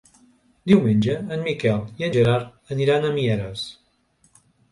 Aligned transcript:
Diumenge 0.69 1.17
en 1.35 1.43
Miquel 1.49 1.83
i 2.01 2.07
en 2.09 2.15
Gerard 2.17 2.73
aniran 2.77 3.05
a 3.05 3.13
Mieres. 3.19 3.67